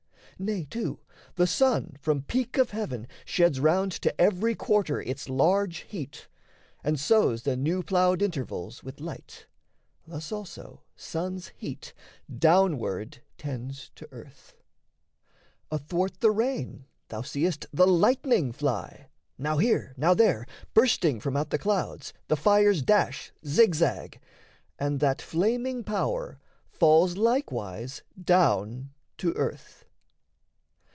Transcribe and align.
Nay, 0.39 0.65
too, 0.65 1.01
the 1.35 1.45
sun 1.45 1.97
from 2.01 2.23
peak 2.23 2.57
of 2.57 2.71
heaven 2.71 3.07
Sheds 3.25 3.59
round 3.59 3.91
to 3.91 4.19
every 4.19 4.55
quarter 4.55 4.99
its 4.99 5.29
large 5.29 5.81
heat, 5.89 6.27
And 6.83 6.99
sows 6.99 7.43
the 7.43 7.55
new 7.55 7.83
ploughed 7.83 8.23
intervales 8.23 8.83
with 8.83 8.99
light: 8.99 9.45
Thus 10.07 10.31
also 10.31 10.81
sun's 10.95 11.49
heat 11.49 11.93
downward 12.39 13.21
tends 13.37 13.91
to 13.93 14.11
earth. 14.11 14.55
Athwart 15.71 16.21
the 16.21 16.31
rain 16.31 16.85
thou 17.09 17.21
seest 17.21 17.67
the 17.71 17.85
lightning 17.85 18.51
fly; 18.51 19.09
Now 19.37 19.59
here, 19.59 19.93
now 19.95 20.15
there, 20.15 20.47
bursting 20.73 21.19
from 21.19 21.37
out 21.37 21.51
the 21.51 21.59
clouds, 21.59 22.13
The 22.29 22.35
fires 22.35 22.81
dash 22.81 23.31
zig 23.45 23.75
zag 23.75 24.19
and 24.79 24.99
that 25.01 25.21
flaming 25.21 25.83
power 25.83 26.39
Falls 26.67 27.15
likewise 27.15 28.01
down 28.19 28.89
to 29.19 29.33
earth. 29.33 29.85